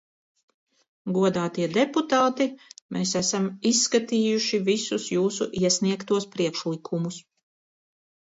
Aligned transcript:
Godātie 1.17 1.67
deputāti, 1.75 2.47
mēs 2.97 3.11
esam 3.19 3.45
izskatījuši 3.73 4.61
visus 4.71 5.07
jūsu 5.17 5.49
iesniegtos 5.63 6.27
priekšlikumus. 6.39 7.21